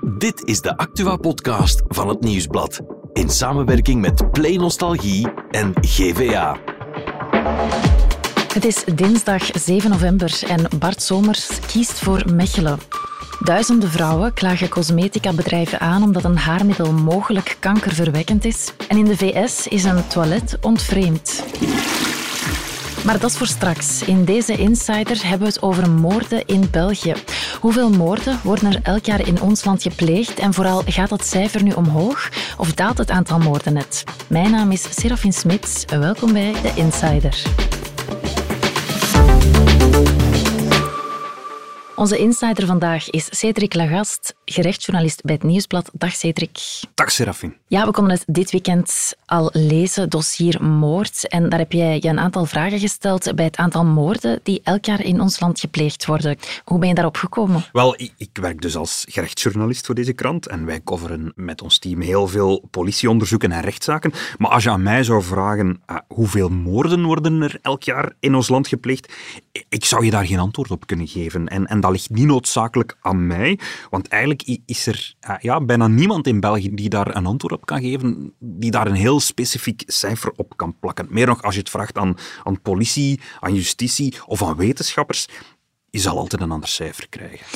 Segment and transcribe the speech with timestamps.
[0.00, 2.80] Dit is de Actua-podcast van het Nieuwsblad.
[3.12, 6.56] In samenwerking met Play Nostalgie en GVA.
[8.52, 12.78] Het is dinsdag 7 november en Bart Somers kiest voor Mechelen.
[13.44, 18.72] Duizenden vrouwen klagen cosmetica-bedrijven aan omdat een haarmiddel mogelijk kankerverwekkend is.
[18.88, 21.44] En in de VS is een toilet ontvreemd.
[23.04, 24.02] Maar dat is voor straks.
[24.02, 27.14] In deze Insider hebben we het over moorden in België.
[27.62, 30.38] Hoeveel moorden worden er elk jaar in ons land gepleegd?
[30.38, 34.04] En vooral, gaat dat cijfer nu omhoog of daalt het aantal moorden net?
[34.28, 35.84] Mijn naam is Serafin Smits.
[35.84, 37.42] Welkom bij de Insider.
[41.96, 45.90] Onze insider vandaag is Cedric Lagast, gerechtsjournalist bij het Nieuwsblad.
[45.92, 46.80] Dag Cedric.
[46.94, 47.61] Dag Serafin.
[47.72, 51.28] Ja, we konden het dit weekend al lezen, dossier moord.
[51.28, 54.84] En daar heb jij je een aantal vragen gesteld bij het aantal moorden die elk
[54.84, 56.36] jaar in ons land gepleegd worden.
[56.64, 57.64] Hoe ben je daarop gekomen?
[57.72, 62.00] Wel, ik, werk dus als gerechtsjournalist voor deze krant en wij coveren met ons team
[62.00, 64.12] heel veel politieonderzoeken en rechtszaken.
[64.38, 68.34] Maar als je aan mij zou vragen uh, hoeveel moorden worden er elk jaar in
[68.34, 69.12] ons land gepleegd,
[69.68, 71.48] ik zou je daar geen antwoord op kunnen geven.
[71.48, 73.58] En, en dat ligt niet noodzakelijk aan mij,
[73.90, 77.60] want eigenlijk is er uh, ja, bijna niemand in België die daar een antwoord op
[77.64, 81.06] kan geven, die daar een heel specifiek cijfer op kan plakken.
[81.10, 85.26] Meer nog als je het vraagt aan, aan politie, aan justitie of aan wetenschappers,
[85.90, 87.46] je zal altijd een ander cijfer krijgen.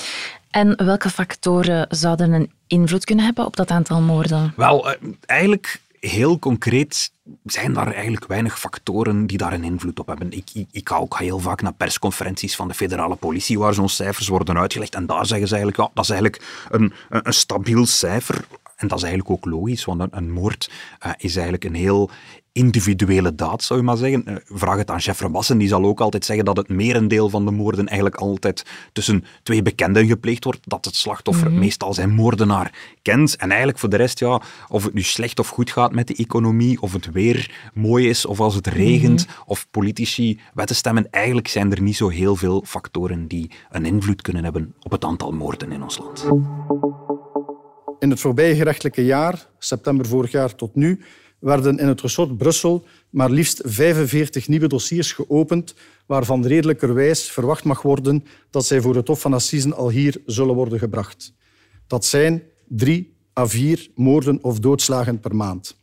[0.51, 4.53] En welke factoren zouden een invloed kunnen hebben op dat aantal moorden?
[4.57, 4.95] Wel, uh,
[5.27, 7.11] eigenlijk heel concreet
[7.45, 10.33] zijn daar eigenlijk weinig factoren die daar een invloed op hebben.
[10.33, 13.89] Ik, ik, ik ga ook heel vaak naar persconferenties van de federale politie waar zo'n
[13.89, 17.87] cijfers worden uitgelegd en daar zeggen ze eigenlijk, ja, dat is eigenlijk een, een stabiel
[17.87, 18.45] cijfer.
[18.77, 20.71] En dat is eigenlijk ook logisch, want een, een moord
[21.07, 22.11] uh, is eigenlijk een heel
[22.57, 24.43] individuele daad, zou je maar zeggen.
[24.45, 27.51] Vraag het aan chef Rebassen, die zal ook altijd zeggen dat het merendeel van de
[27.51, 31.61] moorden eigenlijk altijd tussen twee bekenden gepleegd wordt, dat het slachtoffer mm-hmm.
[31.61, 33.37] meestal zijn moordenaar kent.
[33.37, 36.15] En eigenlijk voor de rest, ja, of het nu slecht of goed gaat met de
[36.15, 39.43] economie, of het weer mooi is, of als het regent, mm-hmm.
[39.47, 44.23] of politici wetten stemmen, eigenlijk zijn er niet zo heel veel factoren die een invloed
[44.23, 46.27] kunnen hebben op het aantal moorden in ons land.
[47.99, 51.01] In het voorbije gerechtelijke jaar, september vorig jaar tot nu,
[51.39, 55.75] werden in het resort Brussel maar liefst 45 nieuwe dossiers geopend,
[56.07, 60.55] waarvan redelijkerwijs verwacht mag worden dat zij voor het Hof van Assisen al hier zullen
[60.55, 61.35] worden gebracht.
[61.87, 65.77] Dat zijn drie à vier moorden of doodslagen per maand.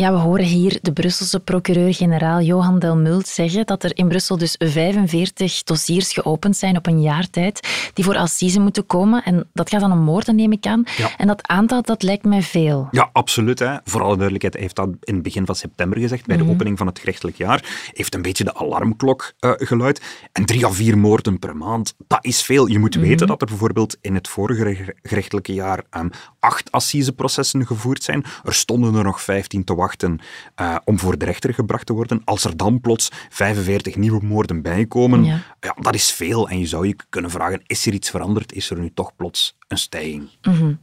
[0.00, 4.54] Ja, we horen hier de Brusselse procureur-generaal Johan Delmult zeggen dat er in Brussel dus
[4.58, 9.24] 45 dossiers geopend zijn op een jaar tijd die voor assise moeten komen.
[9.24, 10.84] En dat gaat dan om moorden, neem ik aan.
[10.96, 11.10] Ja.
[11.16, 12.88] En dat aantal, dat lijkt mij veel.
[12.90, 13.58] Ja, absoluut.
[13.58, 13.76] Hè.
[13.84, 16.56] Voor alle duidelijkheid, hij heeft dat in het begin van september gezegd, bij de mm-hmm.
[16.56, 17.90] opening van het gerechtelijk jaar.
[17.92, 20.02] heeft een beetje de alarmklok uh, geluid.
[20.32, 22.66] En drie à vier moorden per maand, dat is veel.
[22.66, 23.10] Je moet mm-hmm.
[23.10, 28.24] weten dat er bijvoorbeeld in het vorige gerechtelijke jaar um, acht assiseprocessen gevoerd zijn.
[28.44, 32.22] Er stonden er nog 15 te wachten uh, om voor de rechter gebracht te worden.
[32.24, 35.40] Als er dan plots 45 nieuwe moorden bijkomen, ja.
[35.60, 35.76] ja.
[35.80, 36.48] dat is veel.
[36.48, 38.52] En je zou je kunnen vragen, is er iets veranderd?
[38.52, 40.28] Is er nu toch plots een stijging?
[40.42, 40.78] Mm-hmm.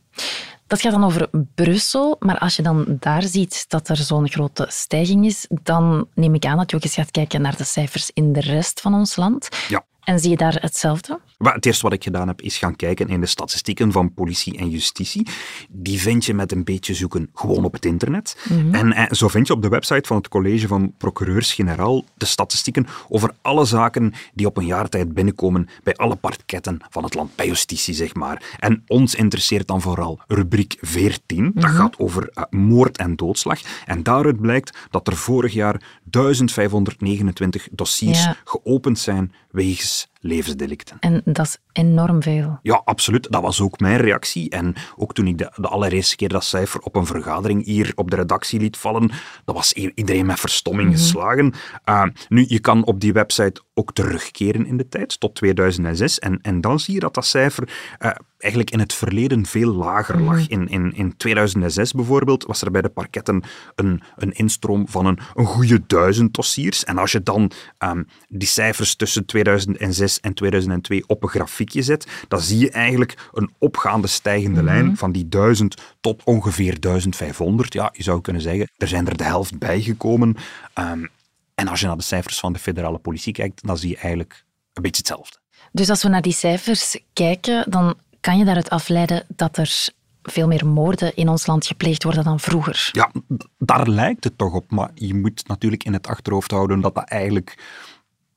[0.67, 4.65] Dat gaat dan over Brussel, maar als je dan daar ziet dat er zo'n grote
[4.69, 8.11] stijging is, dan neem ik aan dat je ook eens gaat kijken naar de cijfers
[8.13, 9.49] in de rest van ons land.
[9.67, 9.85] Ja.
[10.03, 11.19] En zie je daar hetzelfde?
[11.37, 14.69] Het eerste wat ik gedaan heb, is gaan kijken in de statistieken van politie en
[14.69, 15.27] justitie.
[15.69, 18.37] Die vind je met een beetje zoeken gewoon op het internet.
[18.49, 18.73] Mm-hmm.
[18.73, 22.87] en, en, zo vind je op de website van het college van procureurs-generaal de statistieken
[23.09, 27.35] over alle zaken die op een jaar tijd binnenkomen bij alle parketten van het land,
[27.35, 28.55] bij justitie zeg maar.
[28.59, 31.37] En ons interesseert dan vooral rubriek 14.
[31.37, 31.61] Mm-hmm.
[31.61, 33.59] Dat gaat over uh, moord en doodslag.
[33.85, 38.37] En daaruit blijkt dat er vorig jaar 1529 dossiers ja.
[38.43, 40.97] geopend zijn wegens levensdelicten.
[40.99, 42.59] En dat is enorm veel.
[42.61, 43.31] Ja, absoluut.
[43.31, 44.49] Dat was ook mijn reactie.
[44.49, 48.09] En ook toen ik de, de allereerste keer dat cijfer op een vergadering hier op
[48.09, 49.11] de redactie liet vallen,
[49.45, 51.03] dat was iedereen met verstomming mm-hmm.
[51.03, 51.53] geslagen.
[51.85, 56.19] Uh, nu, je kan op die website ook terugkeren in de tijd, tot 2006.
[56.19, 57.69] En, en dan zie je dat dat cijfer
[57.99, 60.49] uh, eigenlijk in het verleden veel lager lag.
[60.49, 60.67] Mm-hmm.
[60.67, 63.43] In, in, in 2006 bijvoorbeeld was er bij de parketten
[63.75, 66.83] een, een instroom van een, een goede duizend dossiers.
[66.83, 72.07] En als je dan um, die cijfers tussen 2006 en 2002 op een grafiekje zet,
[72.27, 74.77] dan zie je eigenlijk een opgaande stijgende mm-hmm.
[74.77, 77.73] lijn van die 1000 tot ongeveer 1500.
[77.73, 80.35] Ja, je zou kunnen zeggen, er zijn er de helft bijgekomen.
[80.79, 81.09] Um,
[81.55, 84.45] en als je naar de cijfers van de federale politie kijkt, dan zie je eigenlijk
[84.73, 85.37] een beetje hetzelfde.
[85.71, 89.87] Dus als we naar die cijfers kijken, dan kan je daaruit afleiden dat er
[90.23, 92.89] veel meer moorden in ons land gepleegd worden dan vroeger.
[92.91, 93.11] Ja,
[93.57, 94.71] daar lijkt het toch op.
[94.71, 97.63] Maar je moet natuurlijk in het achterhoofd houden dat dat eigenlijk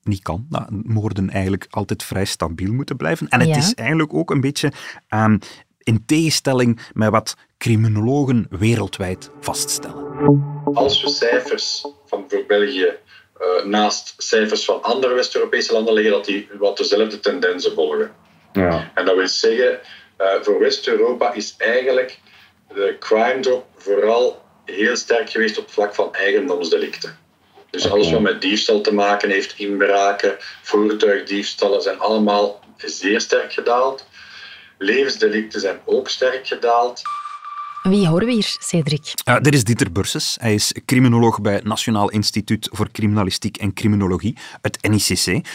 [0.02, 0.46] niet kan.
[0.48, 3.28] Dat moorden eigenlijk altijd vrij stabiel moeten blijven.
[3.28, 3.56] En het ja.
[3.56, 4.72] is eigenlijk ook een beetje...
[5.08, 5.38] Um,
[5.88, 10.04] in tegenstelling met wat criminologen wereldwijd vaststellen.
[10.74, 12.92] Als we cijfers van voor België
[13.40, 18.10] uh, naast cijfers van andere West-Europese landen leggen, dat die wat dezelfde tendensen volgen.
[18.52, 18.90] Ja.
[18.94, 19.80] En dat wil zeggen,
[20.18, 22.18] uh, voor West-Europa is eigenlijk
[22.74, 27.18] de crime drop vooral heel sterk geweest op het vlak van eigendomsdelicten.
[27.70, 34.06] Dus alles wat met diefstal te maken heeft, inbraken, voertuigdiefstallen, zijn allemaal zeer sterk gedaald.
[34.78, 37.02] Levensdelicten zijn ook sterk gedaald.
[37.82, 39.12] Wie horen we hier, Cedric?
[39.28, 40.36] Uh, dit is Dieter Burses.
[40.40, 45.46] Hij is criminoloog bij het Nationaal Instituut voor Criminalistiek en Criminologie, het NICC.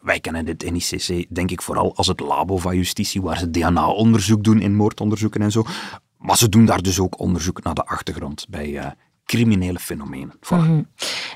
[0.00, 4.44] Wij kennen dit NICC, denk ik, vooral als het labo van justitie, waar ze DNA-onderzoek
[4.44, 5.64] doen in moordonderzoeken en zo.
[6.18, 8.86] Maar ze doen daar dus ook onderzoek naar de achtergrond bij uh,
[9.24, 10.38] criminele fenomenen.
[10.50, 10.82] Mhm.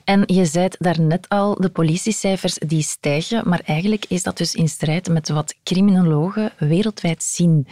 [0.05, 4.69] En je zei daarnet al, de politiecijfers die stijgen, maar eigenlijk is dat dus in
[4.69, 7.67] strijd met wat criminologen wereldwijd zien.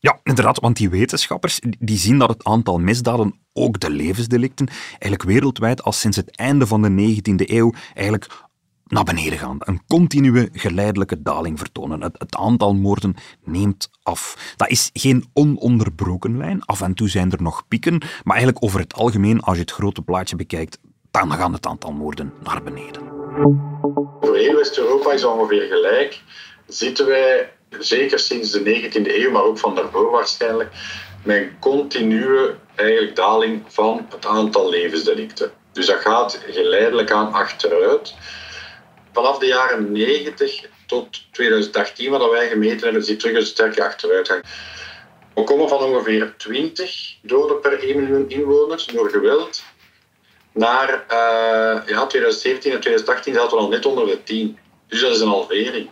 [0.00, 5.22] Ja, inderdaad, want die wetenschappers die zien dat het aantal misdaden, ook de levensdelicten, eigenlijk
[5.22, 8.45] wereldwijd al sinds het einde van de 19e eeuw eigenlijk
[8.88, 9.56] naar beneden gaan.
[9.58, 12.02] Een continue geleidelijke daling vertonen.
[12.02, 14.54] Het, aantal moorden neemt af.
[14.56, 16.64] Dat is geen ononderbroken lijn.
[16.64, 17.98] Af en toe zijn er nog pieken.
[17.98, 20.78] Maar eigenlijk over het algemeen, als je het grote plaatje bekijkt,
[21.10, 23.02] dan gaat het aantal moorden naar beneden.
[24.20, 26.20] Voor heel West-Europa is ongeveer gelijk.
[26.66, 30.70] Zitten wij, zeker sinds de 19e eeuw, maar ook van daarvoor waarschijnlijk,
[31.24, 35.50] met een continue eigenlijk daling van het aantal levensdelicten.
[35.72, 38.14] Dus dat gaat geleidelijk aan achteruit
[39.16, 43.84] vanaf de jaren 90 tot 2018, wat wij gemeten hebben, zie je terug een sterke
[43.84, 44.44] achteruitgang.
[45.34, 49.64] We komen van ongeveer 20 doden per 1 miljoen inwoners door geweld
[50.52, 54.58] naar uh, ja, 2017 en 2018 zaten we al net onder de 10.
[54.88, 55.88] Dus dat is een halvering.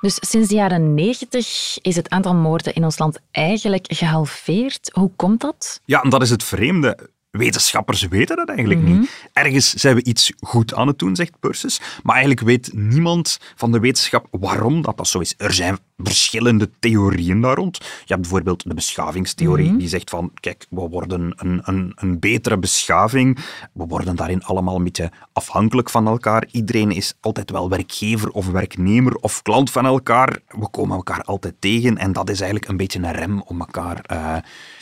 [0.00, 4.90] Dus sinds de jaren 90 is het aantal moorden in ons land eigenlijk gehalveerd.
[4.92, 5.80] Hoe komt dat?
[5.84, 8.96] Ja, en dat is het vreemde wetenschappers weten dat eigenlijk niet.
[8.96, 9.04] Mhm.
[9.32, 13.72] Ergens zijn we iets goed aan het doen, zegt Persis, maar eigenlijk weet niemand van
[13.72, 15.34] de wetenschap waarom dat, dat zo is.
[15.36, 17.76] Er zijn verschillende theorieën daar rond.
[17.76, 19.78] Je hebt bijvoorbeeld de beschavingstheorie, mhm.
[19.78, 23.38] die zegt van, kijk, we worden een, een, een betere beschaving,
[23.72, 26.48] we worden daarin allemaal een beetje afhankelijk van elkaar.
[26.50, 30.38] Iedereen is altijd wel werkgever of werknemer of klant van elkaar.
[30.48, 34.04] We komen elkaar altijd tegen en dat is eigenlijk een beetje een rem om elkaar...
[34.12, 34.36] Uh,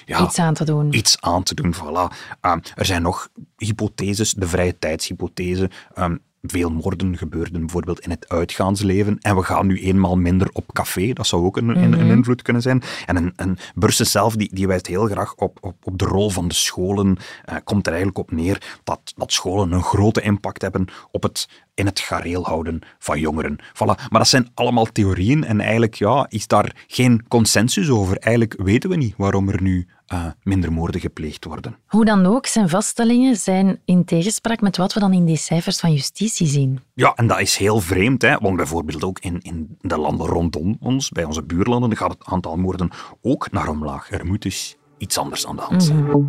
[0.08, 0.94] ja, iets aan te doen.
[0.94, 2.16] Iets aan te doen, voilà.
[2.40, 5.70] Ehm, er zijn nog hypotheses, de vrije tijdshypothese.
[5.94, 9.19] Ehm, veel moorden gebeurden bijvoorbeeld in het uitgaansleven.
[9.20, 11.12] En we gaan nu eenmaal minder op café.
[11.12, 12.10] Dat zou ook een, een, een mhm.
[12.10, 12.82] invloed kunnen zijn.
[13.06, 16.31] En een, een Bursen zelf die, die wijst heel graag op, op, op de rol
[16.31, 17.16] van de scholen.
[17.50, 21.49] Uh, komt er eigenlijk op neer dat, dat scholen een grote impact hebben op het
[21.75, 23.58] in het gareel houden van jongeren.
[23.58, 24.08] Voilà.
[24.08, 28.19] Maar dat zijn allemaal theorieën en eigenlijk ja, is daar geen consensus over.
[28.19, 31.76] Eigenlijk weten we niet waarom er nu uh, minder moorden gepleegd worden.
[31.87, 35.81] Hoe dan ook, zijn vaststellingen zijn in tegenspraak met wat we dan in die cijfers
[35.81, 36.81] van justitie zien.
[36.94, 38.37] Ja, en dat is heel vreemd, hè?
[38.38, 42.56] want bijvoorbeeld ook in, in de landen rondom ons, bij onze buurlanden, gaat het aantal
[42.56, 42.90] moorden
[43.22, 44.10] ook naar omlaag.
[44.10, 46.05] Er moet dus iets anders aan de hand zijn.
[46.05, 46.20] Mhm.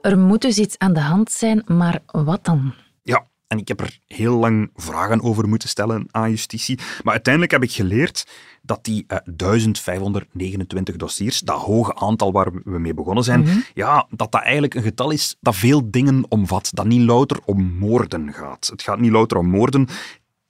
[0.00, 2.74] Er moet dus iets aan de hand zijn, maar wat dan?
[3.46, 6.78] En ik heb er heel lang vragen over moeten stellen aan justitie.
[7.02, 8.26] Maar uiteindelijk heb ik geleerd
[8.62, 13.58] dat die uh, eh, 1529 dossiers, dat hoge aantal waar we mee begonnen zijn, mhm.
[13.74, 16.70] ja, dat dat eigenlijk een getal is dat veel dingen omvat.
[16.72, 18.66] Dat niet louter om moorden gaat.
[18.66, 19.88] Het gaat niet louter om moorden.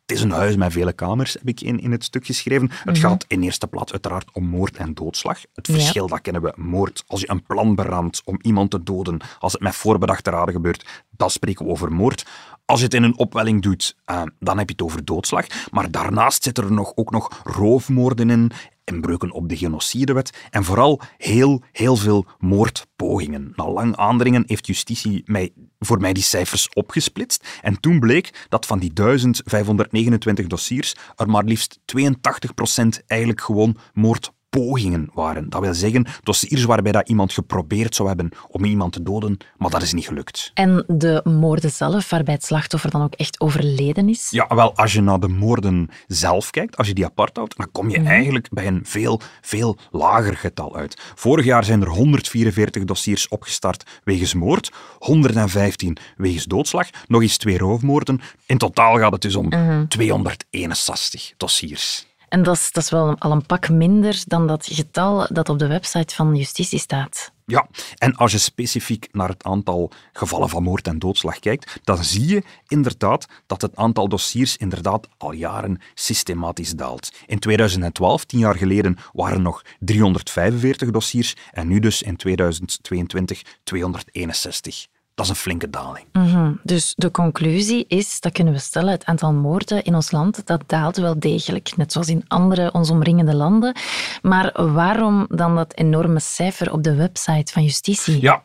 [0.07, 2.71] Het is een huis met vele kamers, heb ik in, in het stuk geschreven.
[2.71, 3.07] Het mhm.
[3.07, 5.41] gaat in eerste plaats uiteraard om moord en doodslag.
[5.55, 6.53] Het verschil, dat kennen we.
[6.57, 10.55] Moord, als je een plan beraamt om iemand te doden, als het met voorbedachte raden
[10.55, 12.27] gebeurt, dan spreken we over moord.
[12.65, 15.47] Als je het in een opwelling doet, uh, dan heb je het over doodslag.
[15.71, 18.51] Maar daarnaast zitten er nog, ook nog roofmoorden in,
[18.87, 23.53] inbreuken op de genocidewet en vooral heel, heel veel moordpogingen.
[23.57, 27.59] Na lang aandringen heeft justitie mij, voor mij die cijfers opgesplitst.
[27.63, 34.35] En toen bleek dat van die 1529 dossiers er maar liefst 82% eigenlijk gewoon moord
[34.61, 35.51] pogingen waren.
[35.51, 39.71] Dat wil zeggen, dossiers waarbij dat iemand geprobeerd zou hebben om iemand te doden, maar
[39.71, 40.51] dat is niet gelukt.
[40.55, 44.31] En de moorden zelf, waarbij het slachtoffer dan ook echt overleden is?
[44.31, 47.69] Ja, wel, als je naar de moorden zelf kijkt, als je die apart houdt, dan
[47.73, 48.07] kom je mhm.
[48.07, 51.01] eigenlijk bij een veel, veel lager getal uit.
[51.15, 57.59] Vorig jaar zijn er 144 dossiers opgestart wegens moord, 115 wegens doodslag, nog eens twee
[57.59, 58.21] roofmoorden.
[58.47, 59.51] In totaal gaat het dus om
[59.89, 61.35] 261 mhm.
[61.37, 62.07] dossiers.
[62.37, 65.67] En dat is, dat wel al een pak minder dan dat getal dat op de
[65.67, 67.33] website van justitie staat.
[67.47, 67.67] Ja,
[67.99, 72.27] en als je specifiek naar het aantal gevallen van moord en doodslag kijkt, dan zie
[72.27, 77.13] je inderdaad dat het aantal dossiers inderdaad al jaren systematisch daalt.
[77.27, 83.43] In 2012, tien jaar geleden, waren er nog 345 dossiers en nu dus in 2022
[83.65, 84.87] 261.
[85.17, 86.07] Dat is een flinke daling.
[86.13, 86.53] Mhm.
[86.63, 90.63] Dus de conclusie is, dat kunnen we stellen, het aantal moorden in ons land, dat
[90.67, 93.77] daalt wel degelijk, net zoals in andere ons omringende landen.
[94.23, 98.21] Maar waarom dan dat enorme cijfer op de website van justitie?
[98.21, 98.43] Ja,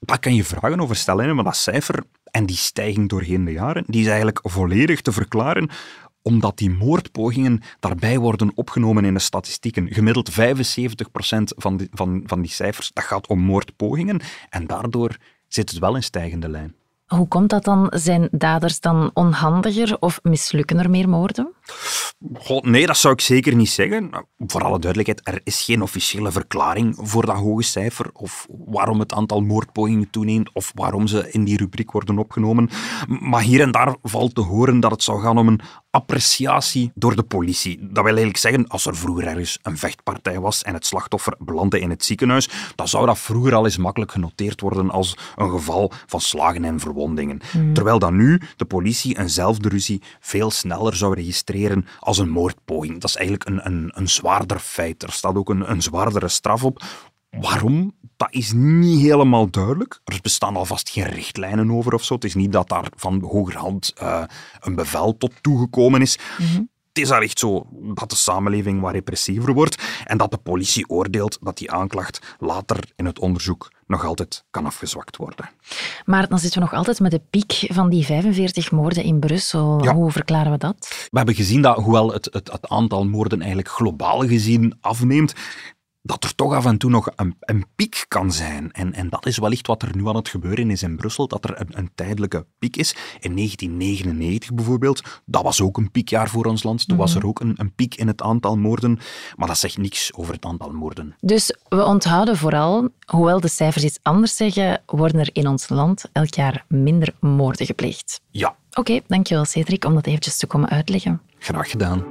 [0.00, 3.84] daar kan je vragen over stellen, maar dat cijfer en die stijging doorheen de jaren,
[3.86, 5.70] die is eigenlijk volledig te verklaren
[6.22, 9.92] omdat die moordpogingen daarbij worden opgenomen in de statistieken.
[9.92, 10.34] Gemiddeld 75%
[11.56, 14.20] van die, van, van die cijfers, dat gaat om moordpogingen.
[14.50, 15.16] En daardoor
[15.48, 16.74] zit het wel in stijgende lijn.
[17.06, 17.92] Hoe komt dat dan?
[17.94, 21.52] Zijn daders dan onhandiger of mislukken er meer moorden?
[22.34, 24.10] God, nee, dat zou ik zeker niet zeggen.
[24.38, 29.12] Voor alle duidelijkheid, er is geen officiële verklaring voor dat hoge cijfer of waarom het
[29.12, 32.70] aantal moordpogingen toeneemt of waarom ze in die rubriek worden opgenomen.
[33.08, 35.60] Maar hier en daar valt te horen dat het zou gaan om een
[35.90, 37.78] appreciatie door de politie.
[37.80, 41.80] Dat wil eigenlijk zeggen, als er vroeger ergens een vechtpartij was en het slachtoffer belandde
[41.80, 45.92] in het ziekenhuis, dan zou dat vroeger al eens makkelijk genoteerd worden als een geval
[46.06, 47.40] van slagen en verwondingen.
[47.72, 51.57] Terwijl dan nu de politie eenzelfde ruzie veel sneller zou registreren
[52.00, 53.00] als een moordpoging.
[53.00, 55.02] Dat is eigenlijk een, een, een zwaarder feit.
[55.02, 56.82] Er staat ook een, een zwaardere straf op.
[57.30, 57.94] Waarom?
[58.16, 60.00] Dat is niet helemaal duidelijk.
[60.04, 62.14] Er bestaan alvast geen richtlijnen over of zo.
[62.14, 64.22] Het is niet dat daar van hogerhand uh,
[64.60, 66.18] een bevel tot toegekomen is.
[66.98, 70.88] Het is al echt zo dat de samenleving wat repressiever wordt en dat de politie
[70.88, 75.50] oordeelt dat die aanklacht later in het onderzoek nog altijd kan afgezwakt worden.
[76.04, 79.84] Maar dan zitten we nog altijd met de piek van die 45 moorden in Brussel.
[79.84, 79.94] Ja.
[79.94, 81.06] Hoe verklaren we dat?
[81.10, 85.34] We hebben gezien dat, hoewel het, het, het aantal moorden eigenlijk globaal gezien afneemt,
[86.02, 88.72] dat er toch af en toe nog een, een piek kan zijn.
[88.72, 91.44] En, en dat is wellicht wat er nu aan het gebeuren is in Brussel, dat
[91.44, 92.90] er een, een tijdelijke piek is.
[93.20, 96.88] In 1999 bijvoorbeeld, dat was ook een piekjaar voor ons land.
[96.88, 98.98] Toen was er ook een, een piek in het aantal moorden,
[99.36, 101.14] maar dat zegt niks over het aantal moorden.
[101.20, 106.04] Dus we onthouden vooral, hoewel de cijfers iets anders zeggen, worden er in ons land
[106.12, 108.20] elk jaar minder moorden gepleegd.
[108.30, 111.20] Ja, Oké, dankjewel Cedric om dat eventjes te komen uitleggen.
[111.38, 112.04] graag gedaan.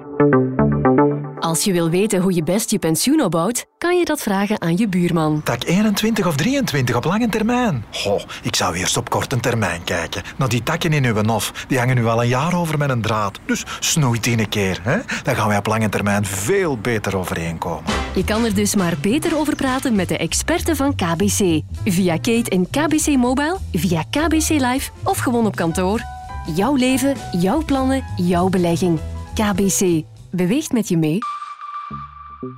[1.47, 4.77] Als je wil weten hoe je best je pensioen opbouwt, kan je dat vragen aan
[4.77, 5.41] je buurman.
[5.43, 7.85] Tak 21 of 23 op lange termijn?
[7.91, 10.21] Goh, ik zou eerst op korte termijn kijken.
[10.37, 13.01] Nou, die takken in uw nof, die hangen nu al een jaar over met een
[13.01, 13.39] draad.
[13.45, 14.97] Dus snoeit die een keer, hè?
[15.23, 17.83] Dan gaan wij op lange termijn veel beter overeenkomen.
[18.15, 21.61] Je kan er dus maar beter over praten met de experten van KBC.
[21.85, 26.01] Via Kate en KBC Mobile, via KBC Live of gewoon op kantoor.
[26.55, 28.99] Jouw leven, jouw plannen, jouw belegging.
[29.33, 30.03] KBC.
[30.31, 31.19] Beweegt met je mee.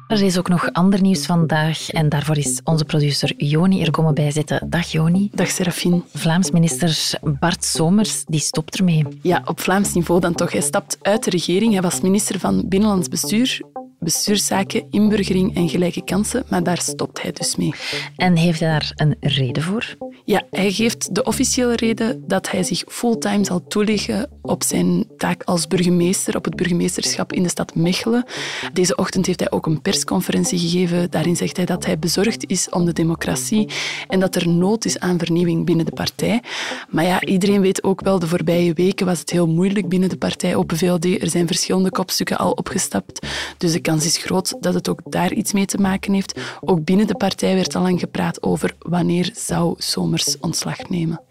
[0.07, 4.13] Er is ook nog ander nieuws vandaag en daarvoor is onze producer Joni er komen
[4.13, 4.69] bijzitten.
[4.69, 5.29] Dag Joni.
[5.33, 6.01] Dag Serafine.
[6.13, 9.05] Vlaams minister Bart Somers die stopt ermee.
[9.21, 10.51] Ja, op Vlaams niveau dan toch.
[10.51, 11.73] Hij stapt uit de regering.
[11.73, 13.61] Hij was minister van Binnenlands Bestuur,
[13.99, 17.73] Bestuurszaken, Inburgering en Gelijke Kansen, maar daar stopt hij dus mee.
[18.15, 19.95] En heeft hij daar een reden voor?
[20.25, 25.43] Ja, hij geeft de officiële reden dat hij zich fulltime zal toeleggen op zijn taak
[25.43, 28.25] als burgemeester, op het burgemeesterschap in de stad Mechelen.
[28.73, 31.11] Deze ochtend heeft hij ook een persconferentie gegeven.
[31.11, 33.69] Daarin zegt hij dat hij bezorgd is om de democratie
[34.07, 36.41] en dat er nood is aan vernieuwing binnen de partij.
[36.89, 40.17] Maar ja, iedereen weet ook wel, de voorbije weken was het heel moeilijk binnen de
[40.17, 41.05] partij Open VLD.
[41.05, 43.27] Er zijn verschillende kopstukken al opgestapt.
[43.57, 46.39] Dus de kans is groot dat het ook daar iets mee te maken heeft.
[46.61, 51.21] Ook binnen de partij werd al lang gepraat over wanneer zou Somers ontslag nemen.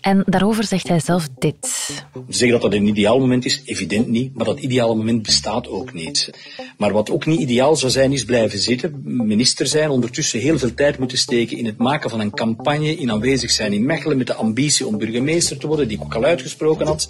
[0.00, 1.90] En daarover zegt hij zelf dit.
[2.28, 5.92] Zeggen dat dat een ideaal moment is, evident niet, maar dat ideale moment bestaat ook
[5.92, 6.30] niet.
[6.78, 10.74] Maar wat ook niet ideaal zou zijn, is blijven zitten, minister zijn, ondertussen heel veel
[10.74, 14.26] tijd moeten steken in het maken van een campagne, in aanwezig zijn in Mechelen met
[14.26, 17.08] de ambitie om burgemeester te worden, die ik ook al uitgesproken had.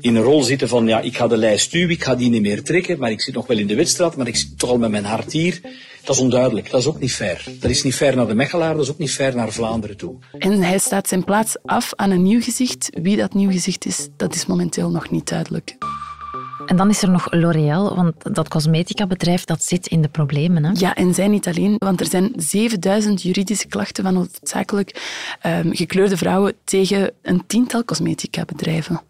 [0.00, 2.42] In een rol zitten van, ja, ik ga de lijst stuwen, ik ga die niet
[2.42, 4.78] meer trekken, maar ik zit nog wel in de wedstrijd, maar ik zit toch al
[4.78, 5.60] met mijn hart hier.
[6.04, 7.44] Dat is onduidelijk, dat is ook niet fair.
[7.60, 10.14] Dat is niet fair naar de Mechelaar, dat is ook niet fair naar Vlaanderen toe.
[10.38, 12.90] En hij staat zijn plaats af aan een nieuw gezicht.
[13.02, 15.76] Wie dat nieuw gezicht is, dat is momenteel nog niet duidelijk.
[16.68, 20.64] En dan is er nog L'Oréal, want dat cosmetica-bedrijf dat zit in de problemen.
[20.64, 20.70] Hè?
[20.74, 25.02] Ja, en zij niet alleen, want er zijn 7000 juridische klachten van hoofdzakelijk
[25.46, 29.00] um, gekleurde vrouwen tegen een tiental cosmetica-bedrijven.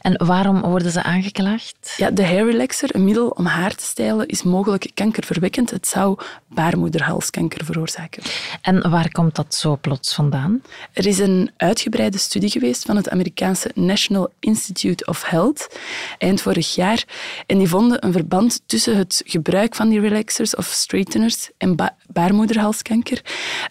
[0.00, 1.94] En waarom worden ze aangeklaagd?
[1.96, 5.70] Ja, de hair relaxer, een middel om haar te stijlen, is mogelijk kankerverwekkend.
[5.70, 8.22] Het zou baarmoederhalskanker veroorzaken.
[8.62, 10.62] En waar komt dat zo plots vandaan?
[10.92, 15.76] Er is een uitgebreide studie geweest van het Amerikaanse National Institute of Health
[16.18, 17.04] eind vorig jaar.
[17.46, 23.22] En die vonden een verband tussen het gebruik van die relaxers of straighteners en baarmoederhalskanker.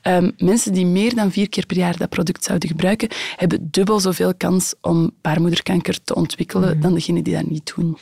[0.03, 4.00] Um, mensen die meer dan vier keer per jaar dat product zouden gebruiken, hebben dubbel
[4.00, 6.82] zoveel kans om baarmoederkanker te ontwikkelen mhm.
[6.82, 7.98] dan degenen die dat niet doen.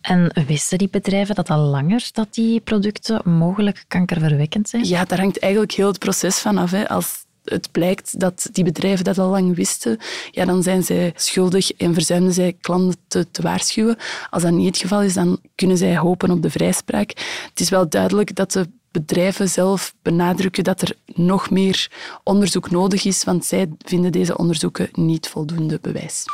[0.00, 4.84] En wisten die bedrijven dat al langer, dat die producten mogelijk kankerverwekkend zijn?
[4.84, 6.70] Ja, daar hangt eigenlijk heel het proces van af.
[6.70, 6.88] Hè.
[6.88, 9.98] Als het blijkt dat die bedrijven dat al lang wisten,
[10.30, 13.96] ja, dan zijn zij schuldig en verzuimden zij klanten te, te, waarschuwen.
[14.30, 17.08] Als dat niet het geval is, dan kunnen zij hopen op de vrijspraak.
[17.48, 21.90] Het is wel duidelijk dat de bedrijven zelf benadrukken dat er nog meer
[22.24, 26.24] onderzoek nodig is, want zij vinden deze onderzoeken niet voldoende bewijs.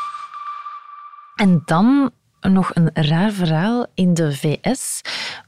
[1.37, 5.01] En dan nog een raar verhaal in de VS,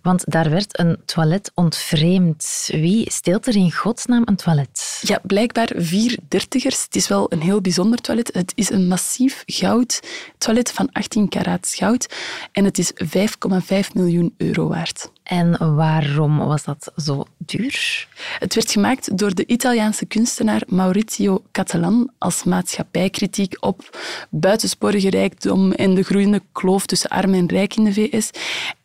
[0.02, 2.68] want daar werd een toilet ontvreemd.
[2.72, 5.00] Wie steelt er in godsnaam een toilet?
[5.02, 6.82] Ja, blijkbaar vier dertigers.
[6.82, 8.30] Het is wel een heel bijzonder toilet.
[8.32, 10.00] Het is een massief goud
[10.38, 12.14] toilet van 18 karaats goud
[12.52, 15.10] en het is 5,5 miljoen euro waard.
[15.30, 18.08] En waarom was dat zo duur?
[18.38, 23.98] Het werd gemaakt door de Italiaanse kunstenaar Maurizio Catalan als maatschappijkritiek op
[24.30, 28.30] buitensporige rijkdom en de groeiende kloof tussen arm en rijk in de VS.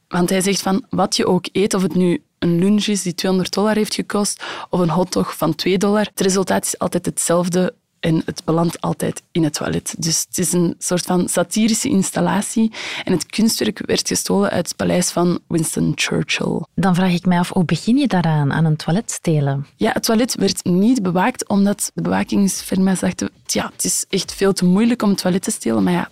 [0.08, 3.16] Want hij zegt van wat je ook eet, of het nu een lunch is die
[3.16, 7.74] 200 dollar heeft gekost of een hotdog van 2 dollar, het resultaat is altijd hetzelfde
[8.06, 9.96] en het belandt altijd in het toilet.
[9.98, 12.72] Dus het is een soort van satirische installatie.
[13.04, 16.62] En het kunstwerk werd gestolen uit het paleis van Winston Churchill.
[16.76, 19.66] Dan vraag ik mij af, hoe begin je daaraan, aan een toilet stelen?
[19.76, 24.54] Ja, het toilet werd niet bewaakt, omdat de bewakingsfirma dachten, ja, het is echt veel
[24.54, 25.84] te moeilijk om het toilet te stelen.
[25.84, 26.10] Maar ja,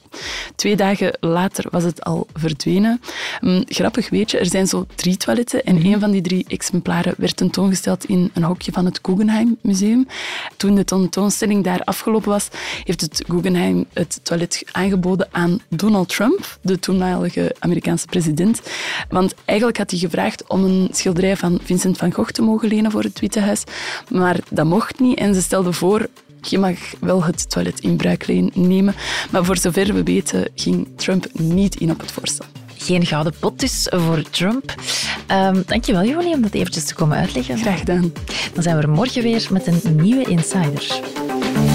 [0.55, 3.01] twee dagen later was het al verdwenen.
[3.41, 7.13] Um, grappig weet je, er zijn zo drie toiletten en een van die drie exemplaren
[7.17, 10.07] werd tentoongesteld in een hokje van het Guggenheim Museum.
[10.57, 12.48] Toen de tentoonstelling daar afgelopen was,
[12.84, 18.62] heeft het Guggenheim het toilet aangeboden aan Donald Trump, de toenmalige Amerikaanse president.
[19.10, 22.92] Want eigenlijk had hij gevraagd om een schilderij van Vincent van Gogh te mogen lenen
[22.92, 23.63] voor het Witte Huis.
[24.10, 26.08] Maar dat mocht niet en ze stelden voor
[26.50, 28.96] je mag wel het toilet in bruik nemen.
[29.32, 32.46] Maar voor zover we weten ging Trump niet in op het voorstel.
[32.78, 34.74] Geen gouden pot dus voor Trump.
[35.32, 37.58] Um, dankjewel, Jolie, om dat eventjes te komen uitleggen.
[37.58, 38.13] Graag gedaan.
[38.54, 41.12] Dan zijn we er morgen weer met een nieuwe Insider.